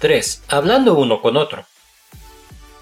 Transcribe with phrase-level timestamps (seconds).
[0.00, 0.44] 3.
[0.48, 1.66] Hablando uno con otro.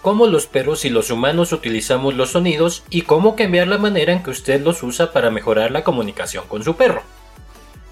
[0.02, 4.22] Cómo los perros y los humanos utilizamos los sonidos y cómo cambiar la manera en
[4.22, 7.02] que usted los usa para mejorar la comunicación con su perro.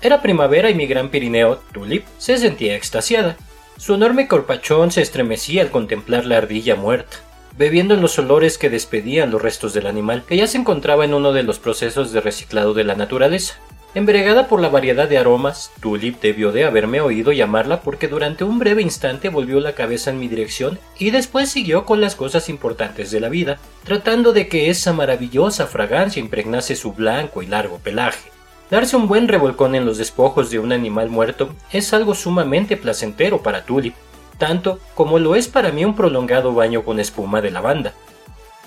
[0.00, 3.36] Era primavera y mi gran Pirineo, Tulip, se sentía extasiada.
[3.78, 7.16] Su enorme corpachón se estremecía al contemplar la ardilla muerta
[7.58, 11.14] bebiendo en los olores que despedían los restos del animal, que ya se encontraba en
[11.14, 13.54] uno de los procesos de reciclado de la naturaleza.
[13.94, 18.58] Embregada por la variedad de aromas, Tulip debió de haberme oído llamarla porque durante un
[18.58, 23.10] breve instante volvió la cabeza en mi dirección y después siguió con las cosas importantes
[23.10, 28.30] de la vida, tratando de que esa maravillosa fragancia impregnase su blanco y largo pelaje.
[28.70, 33.40] Darse un buen revolcón en los despojos de un animal muerto es algo sumamente placentero
[33.40, 33.94] para Tulip,
[34.38, 37.94] tanto como lo es para mí un prolongado baño con espuma de lavanda.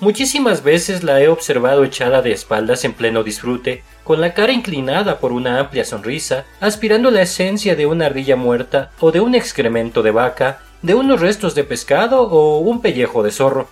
[0.00, 5.18] Muchísimas veces la he observado echada de espaldas en pleno disfrute, con la cara inclinada
[5.18, 10.02] por una amplia sonrisa, aspirando la esencia de una ardilla muerta o de un excremento
[10.02, 13.68] de vaca, de unos restos de pescado o un pellejo de zorro.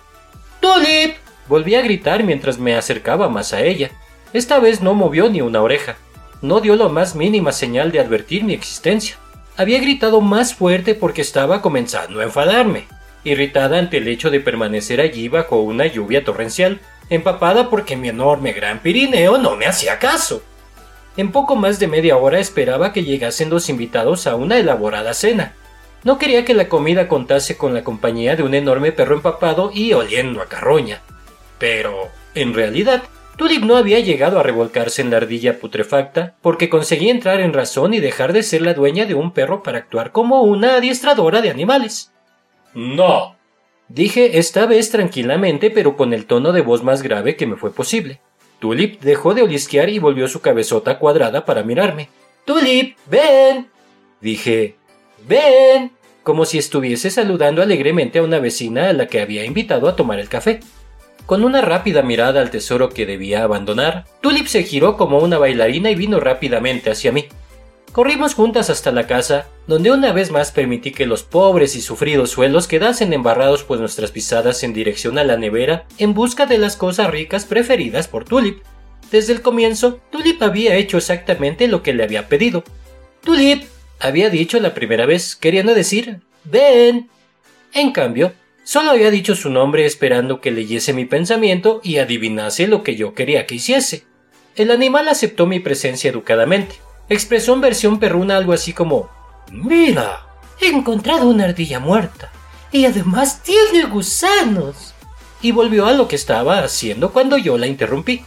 [0.59, 1.15] ¡Tulip!
[1.47, 3.89] Volví a gritar mientras me acercaba más a ella.
[4.31, 5.97] Esta vez no movió ni una oreja.
[6.43, 9.15] No dio la más mínima señal de advertir mi existencia.
[9.57, 12.87] Había gritado más fuerte porque estaba comenzando a enfadarme,
[13.23, 18.53] irritada ante el hecho de permanecer allí bajo una lluvia torrencial, empapada porque mi enorme
[18.53, 20.43] gran Pirineo no me hacía caso.
[21.17, 25.53] En poco más de media hora esperaba que llegasen los invitados a una elaborada cena.
[26.03, 29.91] No quería que la comida contase con la compañía de un enorme perro empapado y
[29.91, 31.01] oliendo a carroña.
[31.57, 33.03] Pero, en realidad,
[33.35, 37.93] Tulip no había llegado a revolcarse en la ardilla putrefacta porque conseguía entrar en razón
[37.93, 41.49] y dejar de ser la dueña de un perro para actuar como una adiestradora de
[41.49, 42.13] animales.
[42.73, 43.35] No.
[43.87, 47.73] Dije esta vez tranquilamente pero con el tono de voz más grave que me fue
[47.73, 48.21] posible.
[48.59, 52.09] Tulip dejó de olisquear y volvió su cabezota cuadrada para mirarme.
[52.45, 53.69] Tulip, ven.
[54.21, 54.75] Dije,
[55.27, 55.91] ven,
[56.23, 60.19] como si estuviese saludando alegremente a una vecina a la que había invitado a tomar
[60.19, 60.59] el café.
[61.25, 65.89] Con una rápida mirada al tesoro que debía abandonar, Tulip se giró como una bailarina
[65.89, 67.27] y vino rápidamente hacia mí.
[67.91, 72.29] Corrimos juntas hasta la casa, donde una vez más permití que los pobres y sufridos
[72.29, 76.75] suelos quedasen embarrados por nuestras pisadas en dirección a la nevera en busca de las
[76.75, 78.61] cosas ricas preferidas por Tulip.
[79.11, 82.63] Desde el comienzo, Tulip había hecho exactamente lo que le había pedido.
[83.23, 83.63] Tulip,
[83.99, 87.09] había dicho la primera vez, queriendo decir, ven.
[87.73, 88.33] En cambio,
[88.69, 93.15] Solo había dicho su nombre esperando que leyese mi pensamiento y adivinase lo que yo
[93.15, 94.03] quería que hiciese.
[94.55, 96.75] El animal aceptó mi presencia educadamente.
[97.09, 99.09] Expresó en versión perruna algo así como
[99.51, 100.25] Mira,
[100.61, 102.31] he encontrado una ardilla muerta.
[102.71, 104.93] Y además tiene gusanos.
[105.41, 108.23] Y volvió a lo que estaba haciendo cuando yo la interrumpí.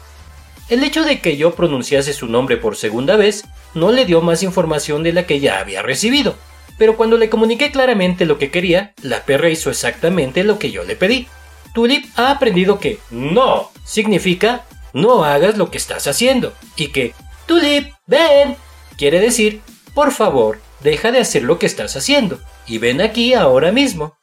[0.68, 3.44] El hecho de que yo pronunciase su nombre por segunda vez
[3.74, 6.34] no le dio más información de la que ya había recibido
[6.78, 10.84] pero cuando le comuniqué claramente lo que quería, la perra hizo exactamente lo que yo
[10.84, 11.28] le pedí.
[11.74, 17.14] Tulip ha aprendido que no significa no hagas lo que estás haciendo y que
[17.46, 18.56] Tulip, ven,
[18.96, 19.60] quiere decir,
[19.94, 24.16] por favor, deja de hacer lo que estás haciendo y ven aquí ahora mismo.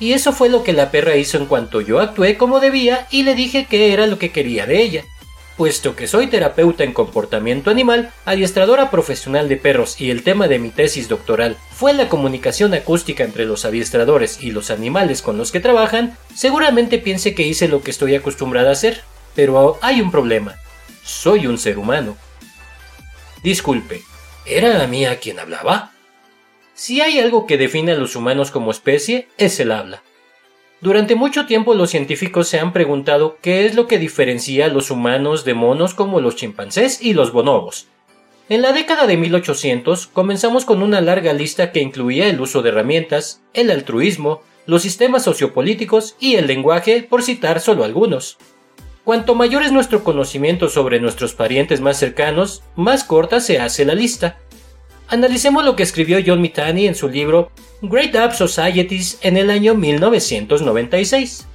[0.00, 3.22] Y eso fue lo que la perra hizo en cuanto yo actué como debía y
[3.22, 5.04] le dije que era lo que quería de ella.
[5.56, 10.58] Puesto que soy terapeuta en comportamiento animal, adiestradora profesional de perros y el tema de
[10.58, 15.52] mi tesis doctoral fue la comunicación acústica entre los adiestradores y los animales con los
[15.52, 19.02] que trabajan, seguramente piense que hice lo que estoy acostumbrada a hacer.
[19.36, 20.56] Pero hay un problema.
[21.04, 22.16] Soy un ser humano.
[23.44, 24.00] Disculpe,
[24.46, 25.92] ¿era a mí a quien hablaba?
[26.72, 30.02] Si hay algo que define a los humanos como especie, es el habla.
[30.80, 34.90] Durante mucho tiempo los científicos se han preguntado qué es lo que diferencia a los
[34.90, 37.86] humanos de monos como los chimpancés y los bonobos.
[38.48, 42.70] En la década de 1800 comenzamos con una larga lista que incluía el uso de
[42.70, 48.38] herramientas, el altruismo, los sistemas sociopolíticos y el lenguaje, por citar solo algunos.
[49.04, 53.94] Cuanto mayor es nuestro conocimiento sobre nuestros parientes más cercanos, más corta se hace la
[53.94, 54.38] lista,
[55.08, 57.50] Analicemos lo que escribió John Mitani en su libro
[57.82, 61.46] Great App Societies en el año 1996.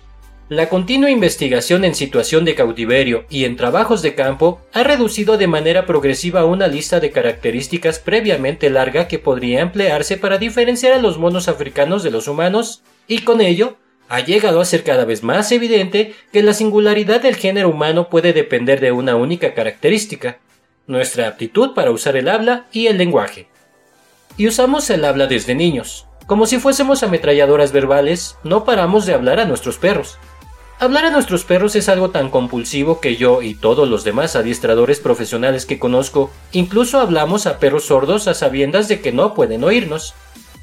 [0.50, 5.48] La continua investigación en situación de cautiverio y en trabajos de campo ha reducido de
[5.48, 11.18] manera progresiva una lista de características previamente larga que podría emplearse para diferenciar a los
[11.18, 13.78] monos africanos de los humanos, y con ello
[14.10, 18.34] ha llegado a ser cada vez más evidente que la singularidad del género humano puede
[18.34, 20.40] depender de una única característica,
[20.88, 23.48] nuestra aptitud para usar el habla y el lenguaje.
[24.36, 26.08] Y usamos el habla desde niños.
[26.26, 30.18] Como si fuésemos ametralladoras verbales, no paramos de hablar a nuestros perros.
[30.82, 35.02] Hablar a nuestros perros es algo tan compulsivo que yo y todos los demás adiestradores
[35.02, 40.14] profesionales que conozco incluso hablamos a perros sordos a sabiendas de que no pueden oírnos.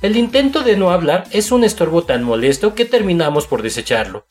[0.02, 4.26] El intento de no hablar es un estorbo tan molesto que terminamos por desecharlo.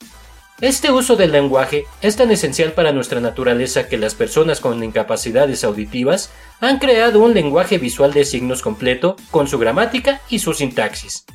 [0.60, 5.64] Este uso del lenguaje es tan esencial para nuestra naturaleza que las personas con incapacidades
[5.64, 6.30] auditivas
[6.60, 11.26] han creado un lenguaje visual de signos completo con su gramática y su sintaxis.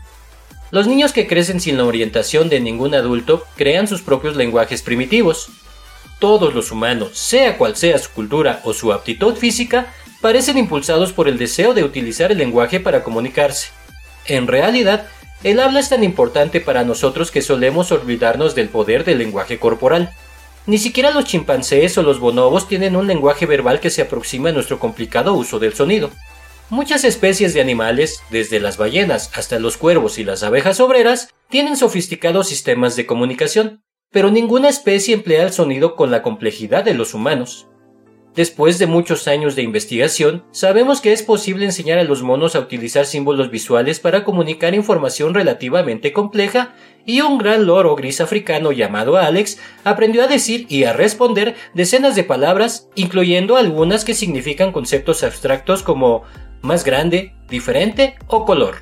[0.71, 5.49] Los niños que crecen sin la orientación de ningún adulto crean sus propios lenguajes primitivos.
[6.17, 11.27] Todos los humanos, sea cual sea su cultura o su aptitud física, parecen impulsados por
[11.27, 13.67] el deseo de utilizar el lenguaje para comunicarse.
[14.25, 15.07] En realidad,
[15.43, 20.13] el habla es tan importante para nosotros que solemos olvidarnos del poder del lenguaje corporal.
[20.67, 24.51] Ni siquiera los chimpancés o los bonobos tienen un lenguaje verbal que se aproxima a
[24.51, 26.11] nuestro complicado uso del sonido.
[26.69, 31.75] Muchas especies de animales, desde las ballenas hasta los cuervos y las abejas obreras, tienen
[31.75, 33.81] sofisticados sistemas de comunicación,
[34.11, 37.67] pero ninguna especie emplea el sonido con la complejidad de los humanos.
[38.35, 42.59] Después de muchos años de investigación, sabemos que es posible enseñar a los monos a
[42.59, 46.73] utilizar símbolos visuales para comunicar información relativamente compleja
[47.05, 52.15] y un gran loro gris africano llamado Alex aprendió a decir y a responder decenas
[52.15, 56.23] de palabras, incluyendo algunas que significan conceptos abstractos como
[56.61, 58.75] más grande, diferente o color.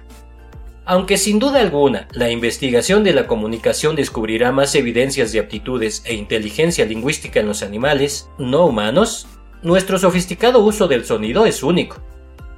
[0.86, 6.14] Aunque sin duda alguna la investigación de la comunicación descubrirá más evidencias de aptitudes e
[6.14, 9.28] inteligencia lingüística en los animales no humanos,
[9.62, 12.02] nuestro sofisticado uso del sonido es único.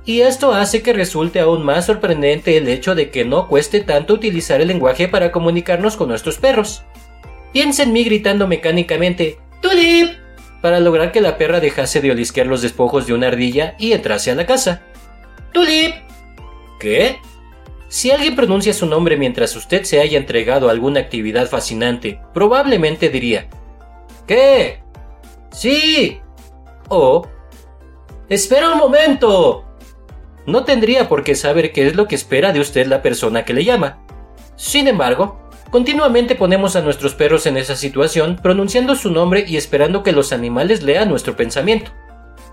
[0.06, 4.16] Y esto hace que resulte aún más sorprendente el hecho de que no cueste tanto
[4.16, 6.84] utilizar el lenguaje para comunicarnos con nuestros perros.
[7.54, 10.16] Piensa en mí gritando mecánicamente ¡Tulip!
[10.62, 14.32] para lograr que la perra dejase de olisquear los despojos de una ardilla y entrase
[14.32, 14.84] a la casa.
[15.52, 15.94] ¡Tulip!
[16.80, 17.18] ¿Qué?
[17.90, 23.10] Si alguien pronuncia su nombre mientras usted se haya entregado a alguna actividad fascinante, probablemente
[23.10, 23.48] diría
[24.28, 24.82] ¿Qué?
[25.52, 26.22] Sí,
[26.92, 27.28] o
[28.30, 29.66] ¡Espera un momento!
[30.46, 33.54] No tendría por qué saber qué es lo que espera de usted la persona que
[33.54, 34.06] le llama.
[34.56, 40.02] Sin embargo, continuamente ponemos a nuestros perros en esa situación pronunciando su nombre y esperando
[40.04, 41.92] que los animales lean nuestro pensamiento.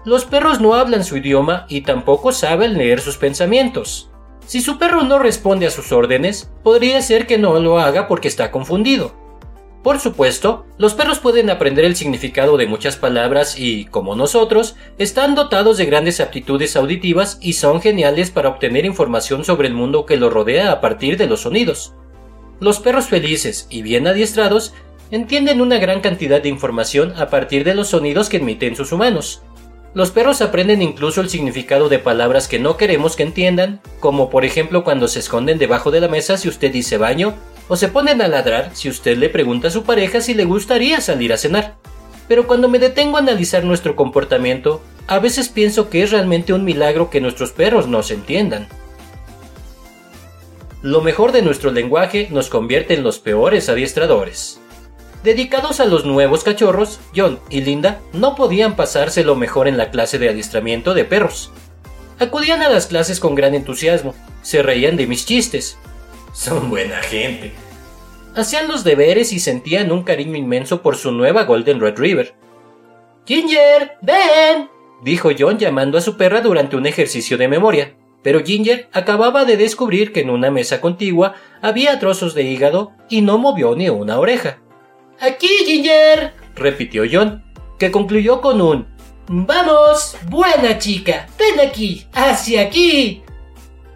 [0.04, 4.10] Los perros no hablan su idioma y tampoco saben leer sus pensamientos.
[4.46, 8.28] Si su perro no responde a sus órdenes, podría ser que no lo haga porque
[8.28, 9.27] está confundido.
[9.82, 15.36] Por supuesto, los perros pueden aprender el significado de muchas palabras y, como nosotros, están
[15.36, 20.16] dotados de grandes aptitudes auditivas y son geniales para obtener información sobre el mundo que
[20.16, 21.94] los rodea a partir de los sonidos.
[22.60, 24.74] Los perros felices y bien adiestrados
[25.12, 29.42] entienden una gran cantidad de información a partir de los sonidos que emiten sus humanos.
[29.94, 34.44] Los perros aprenden incluso el significado de palabras que no queremos que entiendan, como por
[34.44, 37.34] ejemplo cuando se esconden debajo de la mesa si usted dice baño
[37.68, 41.00] o se ponen a ladrar si usted le pregunta a su pareja si le gustaría
[41.00, 41.76] salir a cenar.
[42.26, 46.64] Pero cuando me detengo a analizar nuestro comportamiento, a veces pienso que es realmente un
[46.64, 48.68] milagro que nuestros perros nos entiendan.
[50.82, 54.60] Lo mejor de nuestro lenguaje nos convierte en los peores adiestradores.
[55.24, 59.90] Dedicados a los nuevos cachorros, John y Linda no podían pasarse lo mejor en la
[59.90, 61.50] clase de adiestramiento de perros.
[62.20, 65.78] Acudían a las clases con gran entusiasmo, se reían de mis chistes,
[66.38, 67.52] son buena gente.
[68.36, 72.34] Hacían los deberes y sentían un cariño inmenso por su nueva Golden Retriever.
[73.26, 74.70] Ginger, ven,
[75.02, 77.94] dijo John llamando a su perra durante un ejercicio de memoria.
[78.22, 83.20] Pero Ginger acababa de descubrir que en una mesa contigua había trozos de hígado y
[83.22, 84.58] no movió ni una oreja.
[85.20, 87.42] Aquí, Ginger, repitió John,
[87.78, 88.86] que concluyó con un
[89.28, 93.22] Vamos, buena chica, ven aquí, hacia aquí.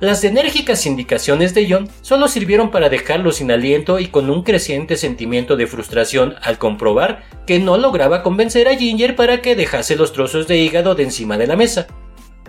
[0.02, 4.96] Las enérgicas indicaciones de John solo sirvieron para dejarlo sin aliento y con un creciente
[4.96, 10.12] sentimiento de frustración al comprobar que no lograba convencer a Ginger para que dejase los
[10.12, 11.86] trozos de hígado de encima de la mesa.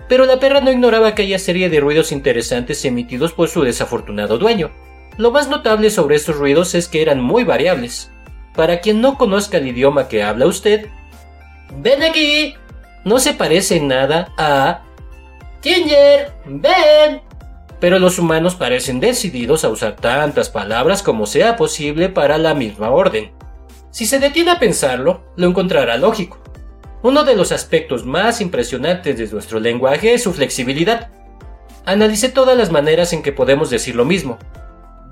[0.08, 4.72] Pero la perra no ignoraba aquella serie de ruidos interesantes emitidos por su desafortunado dueño.
[5.16, 8.10] Lo más notable sobre estos ruidos es que eran muy variables.
[8.56, 10.88] Para quien no conozca el idioma que habla usted,
[11.80, 12.56] ven aquí.
[13.04, 14.82] No se parece nada a
[15.62, 17.22] Ginger, ven
[17.84, 22.88] pero los humanos parecen decididos a usar tantas palabras como sea posible para la misma
[22.88, 23.32] orden.
[23.90, 26.38] Si se detiene a pensarlo, lo encontrará lógico.
[27.02, 31.10] Uno de los aspectos más impresionantes de nuestro lenguaje es su flexibilidad.
[31.84, 34.38] Analice todas las maneras en que podemos decir lo mismo.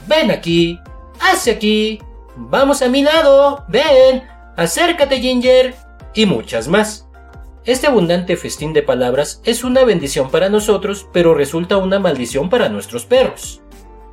[0.07, 0.81] Ven aquí,
[1.21, 2.01] hace aquí,
[2.37, 4.23] vamos a mi lado, ven,
[4.57, 5.75] acércate Ginger,
[6.15, 7.07] y muchas más.
[7.65, 12.69] Este abundante festín de palabras es una bendición para nosotros, pero resulta una maldición para
[12.69, 13.61] nuestros perros.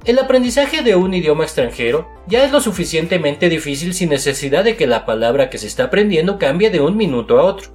[0.05, 4.87] El aprendizaje de un idioma extranjero ya es lo suficientemente difícil sin necesidad de que
[4.87, 7.71] la palabra que se está aprendiendo cambie de un minuto a otro.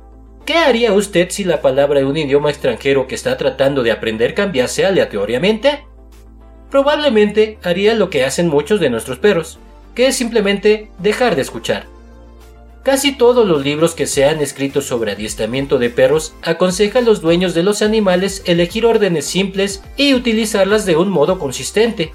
[0.47, 4.35] ¿Qué haría usted si la palabra de un idioma extranjero que está tratando de aprender
[4.35, 5.85] cambiase aleatoriamente?
[6.75, 9.61] probablemente haría lo que hacen muchos de nuestros perros,
[9.95, 11.87] que es simplemente dejar de escuchar.
[12.85, 17.23] Casi todos los libros que se han escrito sobre adiestramiento de perros aconsejan a los
[17.23, 22.12] dueños de los animales elegir órdenes simples y utilizarlas de un modo consistente.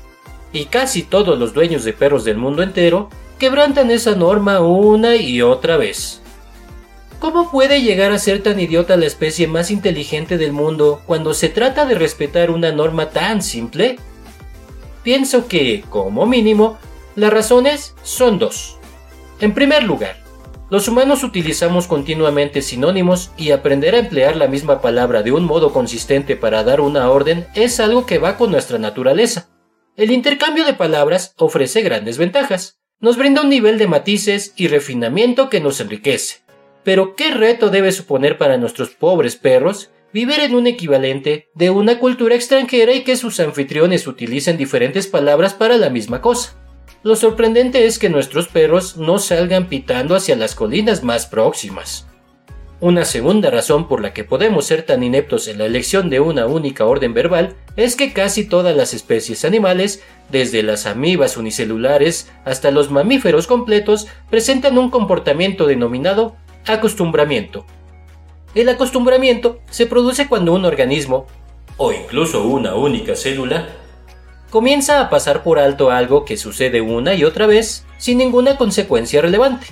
[0.53, 3.09] Y casi todos los dueños de perros del mundo entero
[3.39, 6.21] quebrantan esa norma una y otra vez.
[7.17, 11.49] ¿Cómo puede llegar a ser tan idiota la especie más inteligente del mundo cuando se
[11.49, 13.97] trata de respetar una norma tan simple?
[15.01, 16.77] Pienso que, como mínimo,
[17.15, 18.77] las razones son dos.
[19.39, 20.28] En primer lugar,
[20.69, 25.73] los humanos utilizamos continuamente sinónimos y aprender a emplear la misma palabra de un modo
[25.73, 29.49] consistente para dar una orden es algo que va con nuestra naturaleza.
[29.95, 32.79] El intercambio de palabras ofrece grandes ventajas.
[32.99, 36.41] Nos brinda un nivel de matices y refinamiento que nos enriquece.
[36.83, 41.99] Pero ¿qué reto debe suponer para nuestros pobres perros vivir en un equivalente de una
[41.99, 46.55] cultura extranjera y que sus anfitriones utilicen diferentes palabras para la misma cosa?
[47.01, 52.05] Lo sorprendente es que nuestros perros no salgan pitando hacia las colinas más próximas.
[52.81, 56.45] Una segunda razón por la que podemos ser tan ineptos en la elección de una
[56.45, 62.71] única orden verbal es que casi todas las especies animales, desde las amibas unicelulares hasta
[62.71, 66.35] los mamíferos completos, presentan un comportamiento denominado
[66.67, 67.65] acostumbramiento.
[68.55, 71.27] El acostumbramiento se produce cuando un organismo,
[71.77, 73.69] o incluso una única célula,
[74.49, 79.21] comienza a pasar por alto algo que sucede una y otra vez sin ninguna consecuencia
[79.21, 79.67] relevante.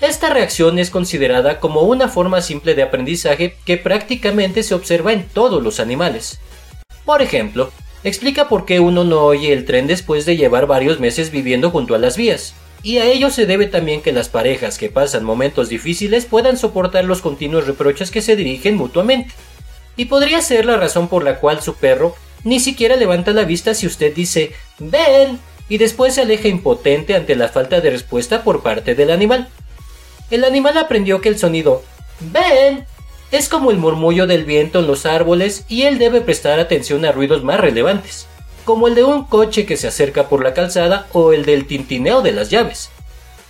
[0.00, 5.28] Esta reacción es considerada como una forma simple de aprendizaje que prácticamente se observa en
[5.28, 6.40] todos los animales.
[7.04, 7.70] Por ejemplo,
[8.02, 11.94] explica por qué uno no oye el tren después de llevar varios meses viviendo junto
[11.94, 15.68] a las vías, y a ello se debe también que las parejas que pasan momentos
[15.68, 19.32] difíciles puedan soportar los continuos reproches que se dirigen mutuamente.
[19.96, 23.74] Y podría ser la razón por la cual su perro ni siquiera levanta la vista
[23.74, 28.62] si usted dice ven y después se aleja impotente ante la falta de respuesta por
[28.62, 29.48] parte del animal.
[30.30, 31.82] El animal aprendió que el sonido
[32.20, 32.86] ven
[33.30, 37.12] es como el murmullo del viento en los árboles y él debe prestar atención a
[37.12, 38.26] ruidos más relevantes,
[38.64, 42.20] como el de un coche que se acerca por la calzada o el del tintineo
[42.20, 42.90] de las llaves.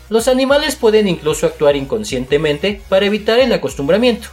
[0.09, 4.29] Los animales pueden incluso actuar inconscientemente para evitar el acostumbramiento.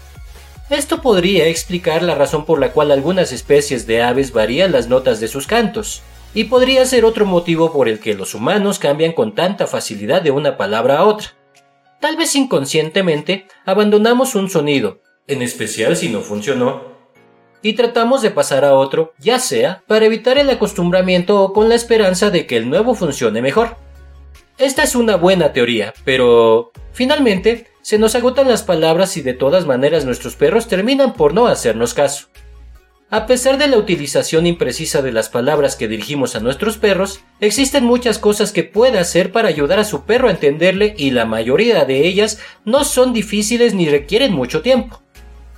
[0.69, 5.19] Esto podría explicar la razón por la cual algunas especies de aves varían las notas
[5.19, 6.03] de sus cantos,
[6.35, 10.29] y podría ser otro motivo por el que los humanos cambian con tanta facilidad de
[10.29, 11.29] una palabra a otra.
[11.99, 16.83] Tal vez inconscientemente abandonamos un sonido, en especial si no funcionó,
[17.63, 21.75] y tratamos de pasar a otro, ya sea para evitar el acostumbramiento o con la
[21.75, 23.75] esperanza de que el nuevo funcione mejor.
[24.59, 29.65] Esta es una buena teoría, pero finalmente se nos agotan las palabras y de todas
[29.65, 32.27] maneras nuestros perros terminan por no hacernos caso.
[33.11, 37.83] A pesar de la utilización imprecisa de las palabras que dirigimos a nuestros perros, existen
[37.83, 41.85] muchas cosas que puede hacer para ayudar a su perro a entenderle y la mayoría
[41.85, 45.01] de ellas no son difíciles ni requieren mucho tiempo.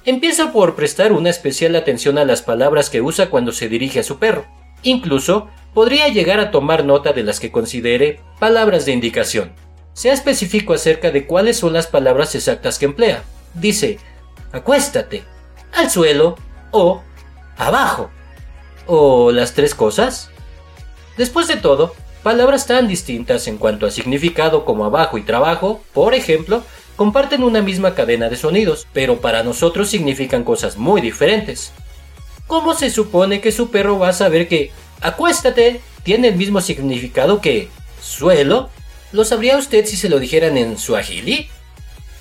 [0.06, 4.04] Empieza por prestar una especial atención a las palabras que usa cuando se dirige a
[4.04, 4.46] su perro.
[4.84, 9.52] Incluso podría llegar a tomar nota de las que considere palabras de indicación
[9.94, 13.24] sea específico acerca de cuáles son las palabras exactas que emplea.
[13.54, 14.00] Dice,
[14.52, 15.24] acuéstate,
[15.74, 16.38] al suelo
[16.72, 17.02] o
[17.58, 18.10] abajo.
[18.88, 20.30] ¿O las tres cosas?
[21.18, 21.94] Después de todo,
[22.24, 26.64] palabras tan distintas en cuanto a significado como abajo y trabajo, por ejemplo,
[26.96, 31.72] comparten una misma cadena de sonidos, pero para nosotros significan cosas muy diferentes.
[32.48, 34.72] ¿Cómo se supone que su perro va a saber que
[35.02, 37.70] acuéstate tiene el mismo significado que
[38.02, 38.70] suelo
[39.12, 41.50] ¿Lo sabría usted si se lo dijeran en suajili?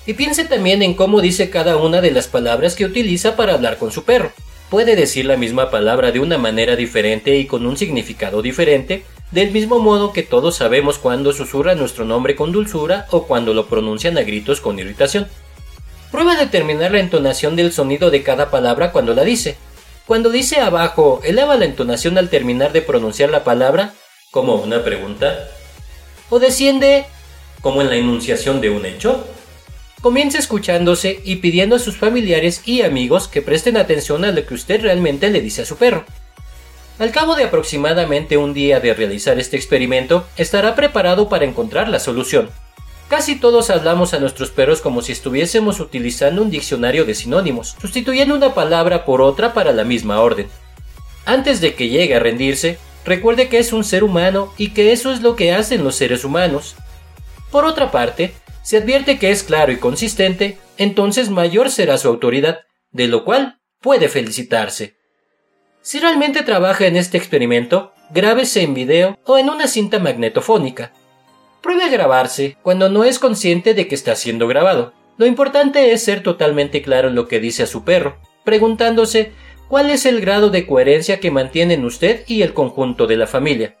[0.05, 3.77] Y piense también en cómo dice cada una de las palabras que utiliza para hablar
[3.77, 4.31] con su perro.
[4.69, 9.51] Puede decir la misma palabra de una manera diferente y con un significado diferente, del
[9.51, 14.17] mismo modo que todos sabemos cuando susurra nuestro nombre con dulzura o cuando lo pronuncian
[14.17, 15.27] a gritos con irritación.
[16.11, 19.55] Prueba a determinar la entonación del sonido de cada palabra cuando la dice.
[20.05, 23.93] Cuando dice abajo, eleva la entonación al terminar de pronunciar la palabra,
[24.31, 25.37] como una pregunta,
[26.31, 27.05] o desciende
[27.61, 29.23] como en la enunciación de un hecho?
[30.01, 34.55] Comienza escuchándose y pidiendo a sus familiares y amigos que presten atención a lo que
[34.55, 36.05] usted realmente le dice a su perro.
[36.97, 41.99] Al cabo de aproximadamente un día de realizar este experimento, estará preparado para encontrar la
[41.99, 42.49] solución.
[43.09, 48.35] Casi todos hablamos a nuestros perros como si estuviésemos utilizando un diccionario de sinónimos, sustituyendo
[48.35, 50.47] una palabra por otra para la misma orden.
[51.25, 55.11] Antes de que llegue a rendirse, Recuerde que es un ser humano y que eso
[55.11, 56.75] es lo que hacen los seres humanos.
[57.51, 62.59] Por otra parte, si advierte que es claro y consistente, entonces mayor será su autoridad,
[62.91, 64.95] de lo cual puede felicitarse.
[65.81, 70.93] Si realmente trabaja en este experimento, grábese en video o en una cinta magnetofónica.
[71.61, 74.93] Pruebe a grabarse cuando no es consciente de que está siendo grabado.
[75.17, 79.31] Lo importante es ser totalmente claro en lo que dice a su perro, preguntándose
[79.71, 83.77] cuál es el grado de coherencia que mantienen usted y el conjunto de la familia.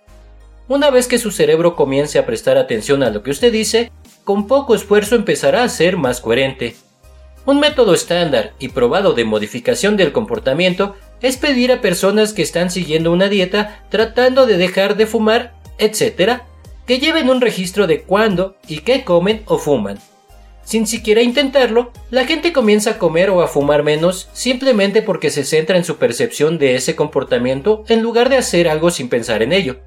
[0.69, 3.91] Una vez que su cerebro comience a prestar atención a lo que usted dice,
[4.23, 6.77] con poco esfuerzo empezará a ser más coherente.
[7.45, 12.71] Un método estándar y probado de modificación del comportamiento es pedir a personas que están
[12.71, 16.43] siguiendo una dieta tratando de dejar de fumar, etc.,
[16.87, 19.99] que lleven un registro de cuándo y qué comen o fuman.
[20.71, 25.43] Sin siquiera intentarlo, la gente comienza a comer o a fumar menos simplemente porque se
[25.43, 29.51] centra en su percepción de ese comportamiento en lugar de hacer algo sin pensar en
[29.51, 29.79] ello.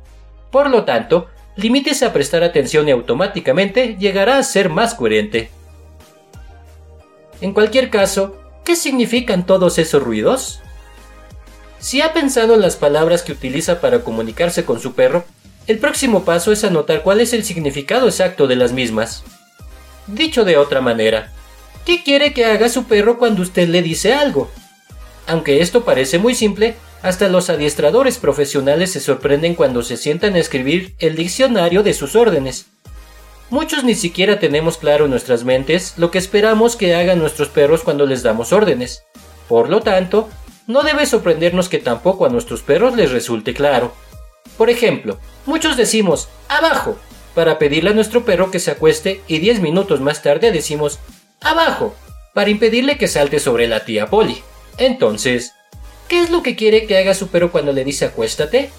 [0.50, 5.48] Por lo tanto, limítese a prestar atención y automáticamente llegará a ser más coherente.
[7.40, 10.60] En cualquier caso, ¿qué significan todos esos ruidos?
[11.78, 15.24] Si ha pensado en las palabras que utiliza para comunicarse con su perro,
[15.66, 19.24] el próximo paso es anotar cuál es el significado exacto de las mismas.
[20.06, 21.32] Dicho de otra manera,
[21.86, 24.50] ¿qué quiere que haga su perro cuando usted le dice algo?
[25.26, 30.38] Aunque esto parece muy simple, hasta los adiestradores profesionales se sorprenden cuando se sientan a
[30.38, 32.66] escribir el diccionario de sus órdenes.
[33.48, 37.82] Muchos ni siquiera tenemos claro en nuestras mentes lo que esperamos que hagan nuestros perros
[37.82, 39.04] cuando les damos órdenes.
[39.48, 40.28] Por lo tanto,
[40.66, 43.94] no debe sorprendernos que tampoco a nuestros perros les resulte claro.
[44.58, 46.98] Por ejemplo, muchos decimos abajo
[47.34, 50.98] para pedirle a nuestro perro que se acueste y 10 minutos más tarde decimos
[51.40, 51.94] abajo
[52.32, 54.42] para impedirle que salte sobre la tía Polly.
[54.78, 55.52] Entonces,
[56.08, 58.70] ¿qué es lo que quiere que haga su perro cuando le dice acuéstate?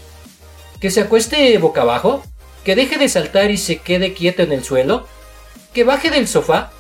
[0.80, 2.24] ¿Que se acueste boca abajo?
[2.64, 5.08] ¿Que deje de saltar y se quede quieto en el suelo?
[5.74, 6.72] ¿Que baje del sofá?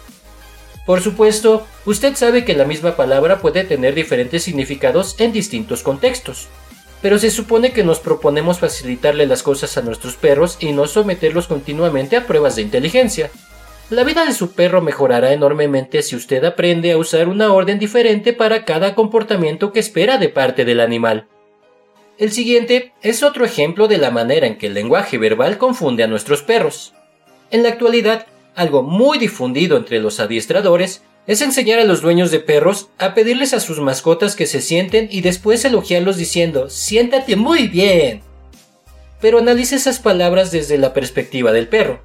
[0.85, 6.47] Por supuesto, usted sabe que la misma palabra puede tener diferentes significados en distintos contextos,
[7.05, 11.45] pero se supone que nos proponemos facilitarle las cosas a nuestros perros y no someterlos
[11.45, 13.29] continuamente a pruebas de inteligencia.
[13.91, 18.33] La vida de su perro mejorará enormemente si usted aprende a usar una orden diferente
[18.33, 21.27] para cada comportamiento que espera de parte del animal.
[22.17, 26.07] El siguiente es otro ejemplo de la manera en que el lenguaje verbal confunde a
[26.07, 26.95] nuestros perros.
[27.51, 32.39] En la actualidad, algo muy difundido entre los adiestradores, es enseñar a los dueños de
[32.39, 37.67] perros a pedirles a sus mascotas que se sienten y después elogiarlos diciendo siéntate muy
[37.67, 38.21] bien.
[39.21, 42.01] Pero analice esas palabras desde la perspectiva del perro.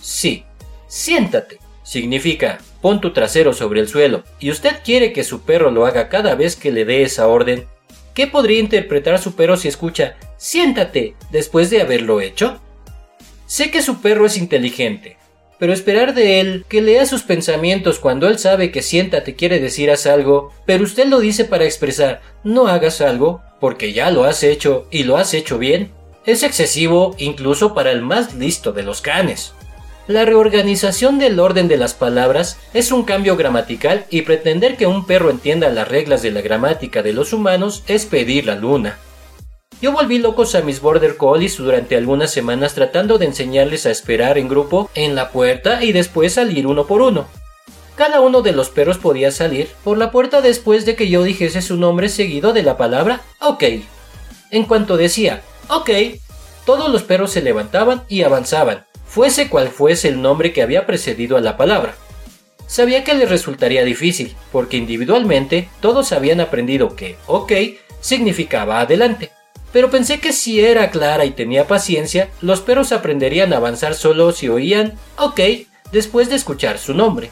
[0.00, 0.44] Sí,
[0.86, 1.58] siéntate.
[1.82, 6.08] Significa pon tu trasero sobre el suelo y usted quiere que su perro lo haga
[6.08, 7.66] cada vez que le dé esa orden.
[8.12, 12.60] ¿Qué podría interpretar su perro si escucha siéntate después de haberlo hecho?
[13.46, 15.16] Sé que su perro es inteligente,
[15.58, 19.90] pero esperar de él que lea sus pensamientos cuando él sabe que siéntate quiere decir
[19.90, 24.86] algo, pero usted lo dice para expresar no hagas algo, porque ya lo has hecho
[24.90, 25.92] y lo has hecho bien,
[26.24, 29.54] es excesivo incluso para el más listo de los canes.
[30.06, 35.06] La reorganización del orden de las palabras es un cambio gramatical y pretender que un
[35.06, 38.98] perro entienda las reglas de la gramática de los humanos es pedir la luna.
[39.80, 44.36] Yo volví locos a mis border collies durante algunas semanas tratando de enseñarles a esperar
[44.36, 47.28] en grupo en la puerta y después salir uno por uno.
[47.94, 51.62] Cada uno de los perros podía salir por la puerta después de que yo dijese
[51.62, 53.62] su nombre seguido de la palabra OK.
[54.50, 55.90] En cuanto decía OK,
[56.66, 61.36] todos los perros se levantaban y avanzaban, fuese cual fuese el nombre que había precedido
[61.36, 61.94] a la palabra.
[62.66, 67.52] Sabía que les resultaría difícil, porque individualmente todos habían aprendido que OK
[68.00, 69.37] significaba adelante
[69.72, 74.32] pero pensé que si era clara y tenía paciencia, los perros aprenderían a avanzar solo
[74.32, 75.40] si oían ok
[75.92, 77.30] después de escuchar su nombre.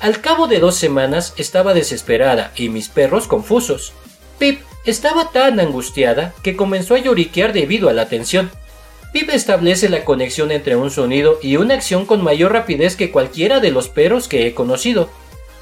[0.00, 3.92] Al cabo de dos semanas estaba desesperada y mis perros confusos.
[4.38, 8.50] Pip estaba tan angustiada que comenzó a lloriquear debido a la tensión.
[9.12, 13.58] Pip establece la conexión entre un sonido y una acción con mayor rapidez que cualquiera
[13.58, 15.10] de los perros que he conocido,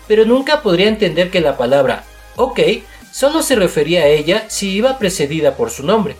[0.07, 2.05] pero nunca podría entender que la palabra
[2.37, 2.61] ok
[3.17, 6.17] Solo se refería a ella si iba precedida por su nombre.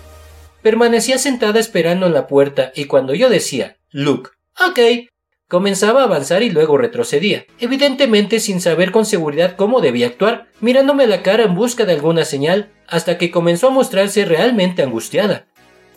[0.63, 4.31] Permanecía sentada esperando en la puerta y cuando yo decía Look,
[4.67, 5.11] ok,
[5.47, 11.07] comenzaba a avanzar y luego retrocedía, evidentemente sin saber con seguridad cómo debía actuar, mirándome
[11.07, 15.49] la cara en busca de alguna señal, hasta que comenzó a mostrarse realmente angustiada.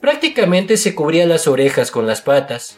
[0.01, 2.77] Prácticamente se cubría las orejas con las patas.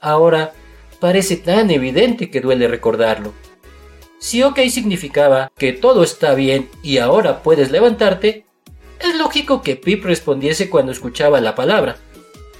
[0.00, 0.54] Ahora,
[1.00, 3.34] parece tan evidente que duele recordarlo.
[4.18, 8.44] Si OK significaba que todo está bien y ahora puedes levantarte,
[9.00, 11.96] es lógico que Pip respondiese cuando escuchaba la palabra.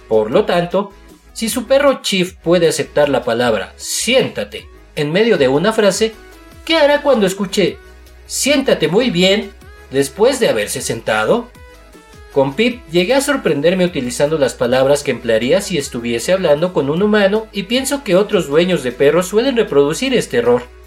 [0.08, 0.92] Por lo tanto,
[1.32, 6.14] si su perro Chief puede aceptar la palabra siéntate en medio de una frase,
[6.64, 7.76] ¿qué hará cuando escuche
[8.26, 9.50] siéntate muy bien
[9.90, 11.48] después de haberse sentado?
[12.32, 17.02] Con Pip llegué a sorprenderme utilizando las palabras que emplearía si estuviese hablando con un
[17.02, 20.77] humano y pienso que otros dueños de perros suelen reproducir este error.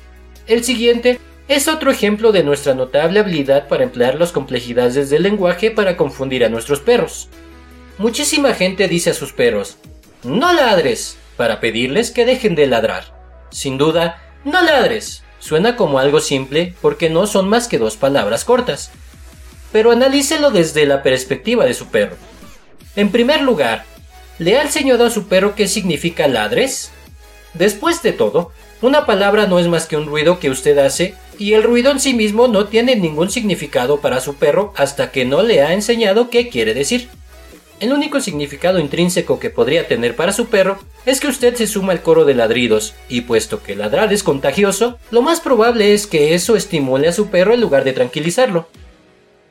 [0.52, 5.72] El siguiente es otro ejemplo de nuestra notable habilidad para emplear las complejidades del lenguaje
[5.72, 7.30] para confundir a nuestros perros.
[7.98, 9.78] Muchísima gente dice a sus perros,
[10.24, 13.18] no ladres, para pedirles que dejen de ladrar.
[13.50, 15.24] Sin duda, no ladres.
[15.40, 18.92] Suena como algo simple porque no son más que dos palabras cortas.
[19.72, 22.18] Pero analícelo desde la perspectiva de su perro.
[22.98, 23.86] En primer lugar,
[24.38, 26.92] ¿le ha enseñado a su perro qué significa ladres?
[27.54, 31.54] Después de todo, una palabra no es más que un ruido que usted hace y
[31.54, 35.44] el ruido en sí mismo no tiene ningún significado para su perro hasta que no
[35.44, 37.10] le ha enseñado qué quiere decir.
[37.80, 41.94] El único significado intrínseco que podría tener para su perro es que usted se suma
[41.94, 46.36] al coro de ladridos, y puesto que ladrar es contagioso, lo más probable es que
[46.36, 48.68] eso estimule a su perro en lugar de tranquilizarlo.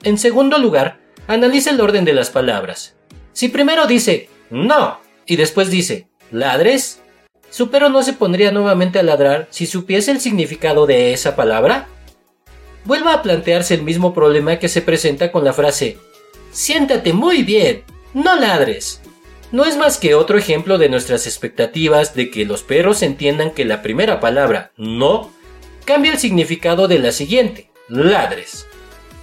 [0.05, 2.95] En segundo lugar, analice el orden de las palabras.
[3.33, 7.00] Si primero dice no y después dice ladres,
[7.51, 11.89] ¿su perro no se pondría nuevamente a ladrar si supiese el significado de esa palabra?
[12.85, 15.99] Vuelva a plantearse el mismo problema que se presenta con la frase
[16.53, 19.01] Siéntate muy bien no ladres.
[19.53, 23.65] No es más que otro ejemplo de nuestras expectativas de que los perros entiendan que
[23.65, 25.31] la primera palabra, no,
[25.85, 28.67] cambia el significado de la siguiente, ladres.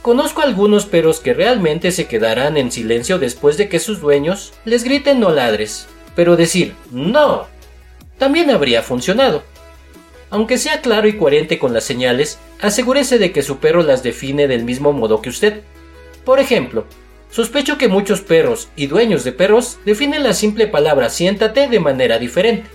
[0.01, 4.83] Conozco algunos perros que realmente se quedarán en silencio después de que sus dueños les
[4.83, 7.47] griten no ladres, pero decir no
[8.17, 9.43] también habría funcionado.
[10.29, 14.47] Aunque sea claro y coherente con las señales, asegúrese de que su perro las define
[14.47, 15.61] del mismo modo que usted.
[16.25, 16.85] Por ejemplo,
[17.29, 22.19] Sospecho que muchos perros y dueños de perros definen la simple palabra siéntate de manera
[22.19, 22.69] diferente.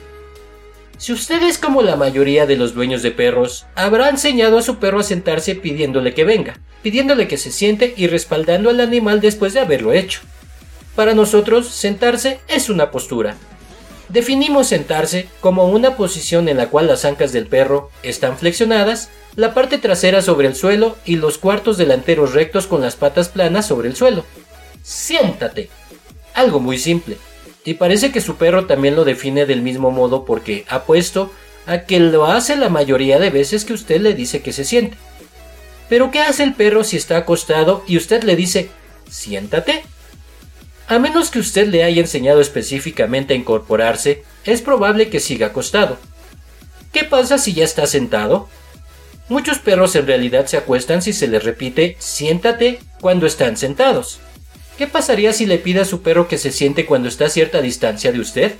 [0.98, 4.76] Si usted es como la mayoría de los dueños de perros, habrá enseñado a su
[4.76, 9.52] perro a sentarse pidiéndole que venga, pidiéndole que se siente y respaldando al animal después
[9.54, 10.20] de haberlo hecho.
[10.94, 13.36] Para nosotros, sentarse es una postura.
[14.12, 19.54] Definimos sentarse como una posición en la cual las ancas del perro están flexionadas, la
[19.54, 23.88] parte trasera sobre el suelo y los cuartos delanteros rectos con las patas planas sobre
[23.88, 24.24] el suelo
[24.82, 25.70] siéntate.
[26.34, 27.16] Algo muy simple.
[27.64, 31.30] Y parece que su perro también lo define del mismo modo porque apuesto
[31.66, 34.96] a que lo hace la mayoría de veces que usted le dice que se siente.
[35.88, 38.70] Pero ¿qué hace el perro si está acostado y usted le dice
[39.08, 39.84] siéntate?
[40.88, 45.98] A menos que usted le haya enseñado específicamente a incorporarse, es probable que siga acostado.
[46.92, 48.48] ¿Qué pasa si ya está sentado?
[49.28, 54.20] Muchos perros en realidad se acuestan si se les repite siéntate cuando están sentados.
[54.76, 57.62] ¿Qué pasaría si le pide a su perro que se siente cuando está a cierta
[57.62, 58.52] distancia de usted?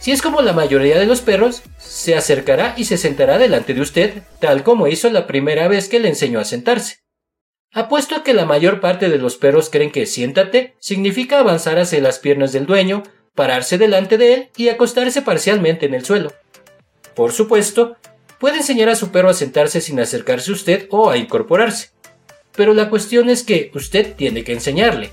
[0.00, 3.80] Si es como la mayoría de los perros, se acercará y se sentará delante de
[3.80, 7.03] usted, tal como hizo la primera vez que le enseñó a sentarse.
[7.74, 12.00] Apuesto a que la mayor parte de los perros creen que siéntate significa avanzar hacia
[12.00, 13.02] las piernas del dueño,
[13.34, 16.32] pararse delante de él y acostarse parcialmente en el suelo.
[17.14, 17.96] Por supuesto,
[18.38, 21.94] puede enseñar a su perro a sentarse sin acercarse a usted o a incorporarse
[22.56, 25.12] pero la cuestión es que usted tiene que enseñarle.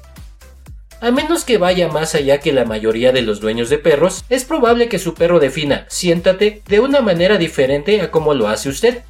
[1.00, 4.46] A menos que vaya más allá que la mayoría de los dueños de perros, es
[4.46, 9.04] probable que su perro defina siéntate de una manera diferente a como lo hace usted.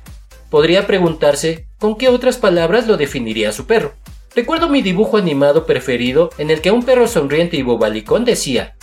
[0.51, 3.93] Podría preguntarse con qué otras palabras lo definiría su perro.
[4.35, 8.75] Recuerdo mi dibujo animado preferido en el que un perro sonriente y bobalicón decía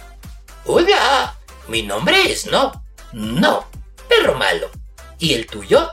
[0.65, 1.37] Hola,
[1.69, 2.73] mi nombre es No.
[3.13, 3.67] No,
[4.09, 4.71] perro malo.
[5.19, 5.91] ¿Y el tuyo?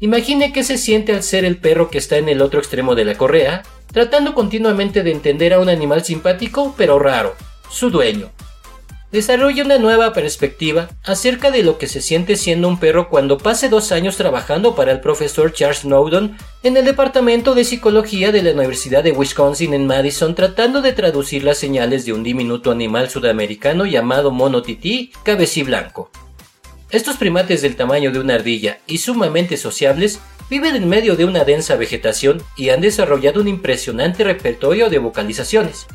[0.00, 3.06] Imagine qué se siente al ser el perro que está en el otro extremo de
[3.06, 7.34] la correa, tratando continuamente de entender a un animal simpático pero raro,
[7.70, 8.30] su dueño.
[9.14, 13.68] Desarrolla una nueva perspectiva acerca de lo que se siente siendo un perro cuando pase
[13.68, 18.50] dos años trabajando para el profesor Charles Snowdon en el departamento de psicología de la
[18.50, 23.86] Universidad de Wisconsin en Madison tratando de traducir las señales de un diminuto animal sudamericano
[23.86, 25.12] llamado mono tití
[25.64, 26.10] blanco.
[26.90, 30.18] Estos primates del tamaño de una ardilla y sumamente sociables
[30.50, 35.86] viven en medio de una densa vegetación y han desarrollado un impresionante repertorio de vocalizaciones.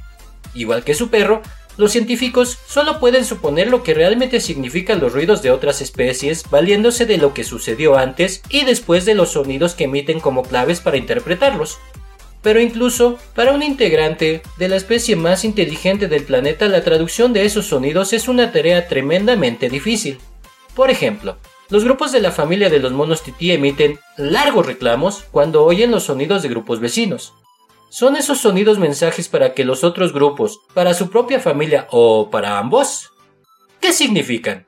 [0.53, 1.41] Igual que su perro,
[1.79, 7.05] los científicos solo pueden suponer lo que realmente significan los ruidos de otras especies valiéndose
[7.05, 10.97] de lo que sucedió antes y después de los sonidos que emiten como claves para
[10.97, 11.79] interpretarlos.
[12.41, 17.45] Pero incluso para un integrante de la especie más inteligente del planeta la traducción de
[17.45, 20.19] esos sonidos es una tarea tremendamente difícil.
[20.75, 21.37] Por ejemplo,
[21.69, 26.03] los grupos de la familia de los monos tití emiten largos reclamos cuando oyen los
[26.03, 27.35] sonidos de grupos vecinos.
[27.89, 32.57] ¿Son esos sonidos mensajes para que los otros grupos, para su propia familia o para
[32.57, 33.11] ambos?
[33.81, 34.65] ¿Qué significan?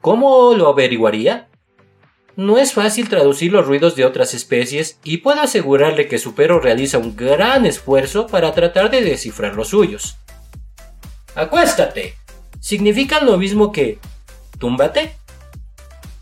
[0.00, 1.48] ¿Cómo lo averiguaría?
[2.38, 6.60] no es fácil traducir los ruidos de otras especies y puedo asegurarle que su perro
[6.60, 10.18] realiza un gran esfuerzo para tratar de descifrar los suyos.
[11.34, 12.14] Acuéstate.
[12.60, 13.98] Significa lo mismo que
[14.60, 15.16] túmbate.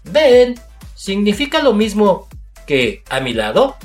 [0.05, 0.55] Ven.
[0.95, 2.29] Significa lo mismo
[2.67, 3.77] que a mi lado.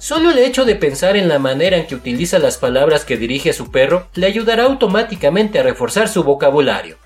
[0.00, 3.50] Solo el hecho de pensar en la manera en que utiliza las palabras que dirige
[3.50, 6.96] a su perro le ayudará automáticamente a reforzar su vocabulario.